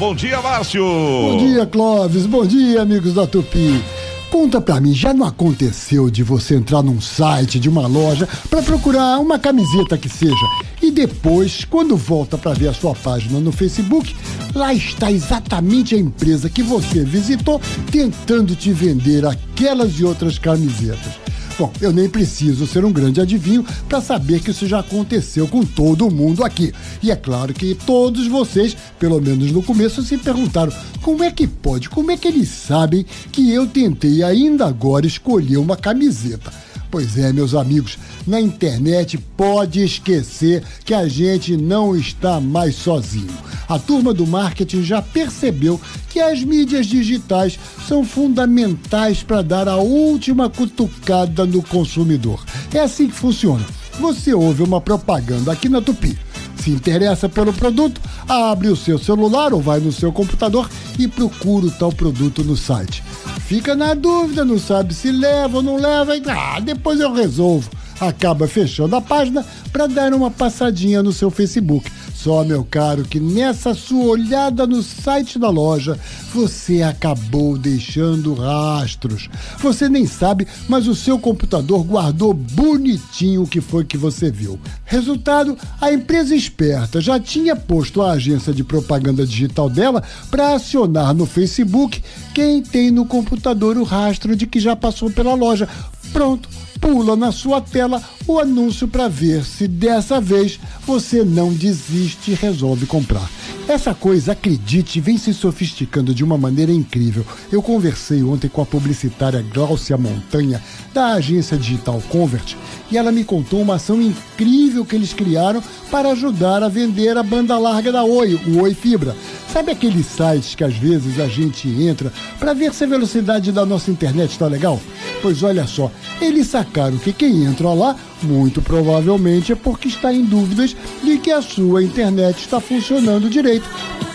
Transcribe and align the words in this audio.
Bom 0.00 0.14
dia, 0.14 0.40
Márcio. 0.40 0.82
Bom 0.82 1.36
dia, 1.36 1.66
Clóvis. 1.66 2.24
Bom 2.24 2.46
dia, 2.46 2.80
amigos 2.80 3.12
da 3.12 3.26
Tupi. 3.26 3.84
Conta 4.30 4.58
pra 4.58 4.80
mim, 4.80 4.94
já 4.94 5.12
não 5.12 5.26
aconteceu 5.26 6.08
de 6.08 6.22
você 6.22 6.54
entrar 6.54 6.82
num 6.82 7.02
site 7.02 7.60
de 7.60 7.68
uma 7.68 7.86
loja 7.86 8.26
para 8.48 8.62
procurar 8.62 9.18
uma 9.18 9.38
camiseta 9.38 9.98
que 9.98 10.08
seja 10.08 10.34
e 10.80 10.90
depois, 10.90 11.66
quando 11.66 11.98
volta 11.98 12.38
para 12.38 12.54
ver 12.54 12.68
a 12.68 12.72
sua 12.72 12.94
página 12.94 13.38
no 13.40 13.52
Facebook, 13.52 14.16
lá 14.54 14.72
está 14.72 15.12
exatamente 15.12 15.94
a 15.94 15.98
empresa 15.98 16.48
que 16.48 16.62
você 16.62 17.04
visitou 17.04 17.60
tentando 17.92 18.56
te 18.56 18.72
vender 18.72 19.26
aquelas 19.26 20.00
e 20.00 20.04
outras 20.04 20.38
camisetas. 20.38 21.29
Bom, 21.60 21.70
eu 21.78 21.92
nem 21.92 22.08
preciso 22.08 22.66
ser 22.66 22.86
um 22.86 22.90
grande 22.90 23.20
adivinho 23.20 23.62
para 23.86 24.00
saber 24.00 24.40
que 24.40 24.50
isso 24.50 24.66
já 24.66 24.78
aconteceu 24.78 25.46
com 25.46 25.62
todo 25.62 26.10
mundo 26.10 26.42
aqui. 26.42 26.72
E 27.02 27.10
é 27.10 27.16
claro 27.16 27.52
que 27.52 27.74
todos 27.74 28.26
vocês, 28.28 28.74
pelo 28.98 29.20
menos 29.20 29.52
no 29.52 29.62
começo, 29.62 30.00
se 30.00 30.16
perguntaram 30.16 30.72
como 31.02 31.22
é 31.22 31.30
que 31.30 31.46
pode, 31.46 31.90
como 31.90 32.10
é 32.12 32.16
que 32.16 32.28
eles 32.28 32.48
sabem 32.48 33.04
que 33.30 33.52
eu 33.52 33.66
tentei 33.66 34.22
ainda 34.22 34.64
agora 34.64 35.06
escolher 35.06 35.58
uma 35.58 35.76
camiseta. 35.76 36.50
Pois 36.90 37.16
é, 37.16 37.32
meus 37.32 37.54
amigos, 37.54 37.98
na 38.26 38.40
internet 38.40 39.16
pode 39.36 39.80
esquecer 39.80 40.64
que 40.84 40.92
a 40.92 41.06
gente 41.06 41.56
não 41.56 41.94
está 41.94 42.40
mais 42.40 42.74
sozinho. 42.74 43.32
A 43.68 43.78
turma 43.78 44.12
do 44.12 44.26
marketing 44.26 44.82
já 44.82 45.00
percebeu 45.00 45.80
que 46.08 46.18
as 46.18 46.42
mídias 46.42 46.86
digitais 46.86 47.56
são 47.86 48.04
fundamentais 48.04 49.22
para 49.22 49.42
dar 49.42 49.68
a 49.68 49.76
última 49.76 50.50
cutucada 50.50 51.46
no 51.46 51.62
consumidor. 51.62 52.44
É 52.74 52.80
assim 52.80 53.06
que 53.06 53.14
funciona. 53.14 53.64
Você 54.00 54.34
ouve 54.34 54.64
uma 54.64 54.80
propaganda 54.80 55.52
aqui 55.52 55.68
na 55.68 55.80
Tupi. 55.80 56.18
Se 56.56 56.70
interessa 56.70 57.28
pelo 57.28 57.52
produto, 57.52 58.00
abre 58.28 58.68
o 58.68 58.76
seu 58.76 58.98
celular 58.98 59.54
ou 59.54 59.60
vai 59.60 59.78
no 59.78 59.92
seu 59.92 60.12
computador 60.12 60.68
e 60.98 61.06
procura 61.06 61.66
o 61.66 61.70
tal 61.70 61.92
produto 61.92 62.42
no 62.42 62.56
site. 62.56 63.02
Fica 63.50 63.74
na 63.74 63.94
dúvida, 63.94 64.44
não 64.44 64.60
sabe 64.60 64.94
se 64.94 65.10
leva 65.10 65.56
ou 65.56 65.62
não 65.62 65.74
leva, 65.74 66.16
e 66.16 66.22
ah, 66.28 66.60
depois 66.60 67.00
eu 67.00 67.12
resolvo. 67.12 67.68
Acaba 68.00 68.46
fechando 68.46 68.94
a 68.94 69.00
página 69.00 69.44
para 69.72 69.88
dar 69.88 70.14
uma 70.14 70.30
passadinha 70.30 71.02
no 71.02 71.12
seu 71.12 71.32
Facebook. 71.32 71.90
Só, 72.22 72.44
meu 72.44 72.62
caro, 72.62 73.04
que 73.04 73.18
nessa 73.18 73.72
sua 73.72 74.04
olhada 74.04 74.66
no 74.66 74.82
site 74.82 75.38
da 75.38 75.48
loja, 75.48 75.98
você 76.34 76.82
acabou 76.82 77.56
deixando 77.56 78.34
rastros. 78.34 79.30
Você 79.58 79.88
nem 79.88 80.06
sabe, 80.06 80.46
mas 80.68 80.86
o 80.86 80.94
seu 80.94 81.18
computador 81.18 81.82
guardou 81.82 82.34
bonitinho 82.34 83.44
o 83.44 83.46
que 83.46 83.62
foi 83.62 83.86
que 83.86 83.96
você 83.96 84.30
viu. 84.30 84.60
Resultado, 84.84 85.56
a 85.80 85.90
empresa 85.90 86.36
esperta 86.36 87.00
já 87.00 87.18
tinha 87.18 87.56
posto 87.56 88.02
a 88.02 88.12
agência 88.12 88.52
de 88.52 88.62
propaganda 88.62 89.24
digital 89.24 89.70
dela 89.70 90.02
para 90.30 90.52
acionar 90.54 91.14
no 91.14 91.24
Facebook 91.24 92.02
quem 92.34 92.62
tem 92.62 92.90
no 92.90 93.06
computador 93.06 93.78
o 93.78 93.82
rastro 93.82 94.36
de 94.36 94.46
que 94.46 94.60
já 94.60 94.76
passou 94.76 95.10
pela 95.10 95.32
loja. 95.32 95.66
Pronto 96.12 96.59
pula 96.80 97.14
na 97.14 97.30
sua 97.30 97.60
tela 97.60 98.02
o 98.26 98.38
anúncio 98.38 98.88
para 98.88 99.06
ver 99.06 99.44
se 99.44 99.68
dessa 99.68 100.20
vez 100.20 100.58
você 100.86 101.22
não 101.22 101.52
desiste 101.52 102.30
e 102.30 102.34
resolve 102.34 102.86
comprar. 102.86 103.28
Essa 103.68 103.94
coisa, 103.94 104.32
acredite, 104.32 105.00
vem 105.00 105.16
se 105.16 105.32
sofisticando 105.32 106.12
de 106.12 106.24
uma 106.24 106.36
maneira 106.36 106.72
incrível. 106.72 107.24
Eu 107.52 107.62
conversei 107.62 108.22
ontem 108.22 108.48
com 108.48 108.60
a 108.60 108.66
publicitária 108.66 109.44
Glaucia 109.52 109.96
Montanha, 109.96 110.60
da 110.92 111.12
agência 111.12 111.56
digital 111.56 112.02
Convert, 112.08 112.56
e 112.90 112.98
ela 112.98 113.12
me 113.12 113.22
contou 113.22 113.60
uma 113.60 113.76
ação 113.76 114.00
incrível 114.02 114.84
que 114.84 114.96
eles 114.96 115.12
criaram 115.12 115.62
para 115.90 116.10
ajudar 116.10 116.62
a 116.64 116.68
vender 116.68 117.16
a 117.16 117.22
banda 117.22 117.56
larga 117.58 117.92
da 117.92 118.02
Oi, 118.02 118.34
o 118.48 118.62
Oi 118.62 118.74
Fibra. 118.74 119.14
Sabe 119.52 119.72
aqueles 119.72 120.06
sites 120.06 120.54
que 120.54 120.62
às 120.62 120.76
vezes 120.76 121.18
a 121.18 121.26
gente 121.26 121.68
entra 121.68 122.12
para 122.38 122.54
ver 122.54 122.72
se 122.72 122.84
a 122.84 122.86
velocidade 122.86 123.50
da 123.50 123.66
nossa 123.66 123.90
internet 123.90 124.30
está 124.30 124.46
legal? 124.46 124.80
Pois 125.20 125.42
olha 125.42 125.66
só, 125.66 125.90
eles 126.20 126.46
sacaram 126.46 126.96
que 126.98 127.12
quem 127.12 127.44
entra 127.44 127.72
lá, 127.72 127.96
muito 128.22 128.62
provavelmente 128.62 129.50
é 129.50 129.56
porque 129.56 129.88
está 129.88 130.12
em 130.12 130.24
dúvidas 130.24 130.76
de 131.02 131.18
que 131.18 131.32
a 131.32 131.42
sua 131.42 131.82
internet 131.82 132.38
está 132.38 132.60
funcionando 132.60 133.28
direito. 133.28 133.68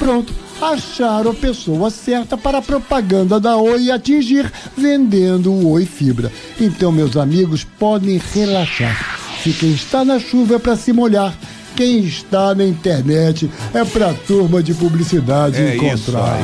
Pronto, 0.00 0.34
acharam 0.60 1.30
a 1.30 1.34
pessoa 1.34 1.90
certa 1.90 2.36
para 2.36 2.58
a 2.58 2.62
propaganda 2.62 3.38
da 3.38 3.56
Oi 3.56 3.88
atingir 3.88 4.52
vendendo 4.76 5.52
o 5.52 5.70
Oi 5.70 5.86
Fibra. 5.86 6.32
Então, 6.60 6.90
meus 6.90 7.16
amigos, 7.16 7.62
podem 7.62 8.20
relaxar. 8.34 9.20
Se 9.44 9.52
quem 9.52 9.70
está 9.70 10.04
na 10.04 10.18
chuva 10.18 10.56
é 10.56 10.58
para 10.58 10.76
se 10.76 10.92
molhar, 10.92 11.34
quem 11.80 12.00
está 12.00 12.54
na 12.54 12.62
internet 12.62 13.50
é 13.72 13.82
para 13.86 14.10
a 14.10 14.12
turma 14.12 14.62
de 14.62 14.74
publicidade 14.74 15.56
é 15.56 15.76
encontrar. 15.76 16.38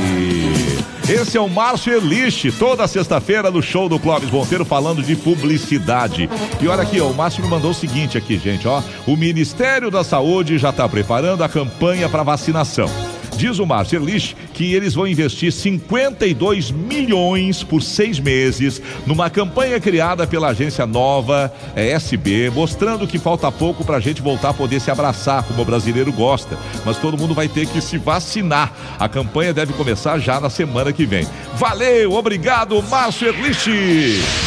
Esse 1.06 1.36
é 1.36 1.40
o 1.42 1.46
Márcio 1.46 1.92
Eliche, 1.92 2.50
toda 2.50 2.88
sexta-feira 2.88 3.50
no 3.50 3.60
show 3.60 3.86
do 3.86 3.98
Clóvis 3.98 4.30
Monteiro 4.30 4.64
falando 4.64 5.02
de 5.02 5.14
publicidade. 5.14 6.30
E 6.58 6.66
olha 6.66 6.80
aqui, 6.80 6.98
ó, 7.02 7.08
o 7.08 7.14
Márcio 7.14 7.44
me 7.44 7.50
mandou 7.50 7.72
o 7.72 7.74
seguinte 7.74 8.16
aqui, 8.16 8.38
gente, 8.38 8.66
ó. 8.66 8.82
O 9.06 9.14
Ministério 9.14 9.90
da 9.90 10.02
Saúde 10.02 10.56
já 10.56 10.70
está 10.70 10.88
preparando 10.88 11.44
a 11.44 11.50
campanha 11.50 12.08
para 12.08 12.22
vacinação. 12.22 12.88
Diz 13.36 13.58
o 13.58 13.66
Márcio 13.66 13.98
Erlich 13.98 14.34
que 14.56 14.74
eles 14.74 14.94
vão 14.94 15.06
investir 15.06 15.52
52 15.52 16.70
milhões 16.70 17.62
por 17.62 17.82
seis 17.82 18.18
meses 18.18 18.80
numa 19.06 19.28
campanha 19.28 19.78
criada 19.78 20.26
pela 20.26 20.48
agência 20.48 20.86
nova 20.86 21.52
é, 21.74 21.90
SB, 21.90 22.48
mostrando 22.50 23.06
que 23.06 23.18
falta 23.18 23.52
pouco 23.52 23.84
para 23.84 23.98
a 23.98 24.00
gente 24.00 24.22
voltar 24.22 24.48
a 24.48 24.54
poder 24.54 24.80
se 24.80 24.90
abraçar, 24.90 25.42
como 25.42 25.60
o 25.60 25.64
brasileiro 25.64 26.10
gosta. 26.10 26.58
Mas 26.86 26.96
todo 26.96 27.18
mundo 27.18 27.34
vai 27.34 27.48
ter 27.48 27.66
que 27.66 27.82
se 27.82 27.98
vacinar. 27.98 28.72
A 28.98 29.06
campanha 29.10 29.52
deve 29.52 29.74
começar 29.74 30.18
já 30.18 30.40
na 30.40 30.48
semana 30.48 30.90
que 30.90 31.04
vem. 31.04 31.26
Valeu, 31.56 32.14
obrigado, 32.14 32.82
Márcio 32.82 33.28
Erlich. 33.28 34.45